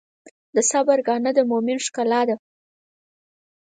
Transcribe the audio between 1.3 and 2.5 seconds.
د مؤمن ښکلا ده.